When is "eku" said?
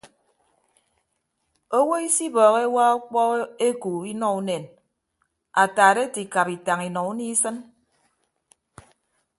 3.67-3.89